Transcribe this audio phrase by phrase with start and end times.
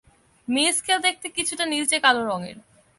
[0.47, 2.57] মিল scale দেখতে কিছুটা নীলচে কাল রঙের।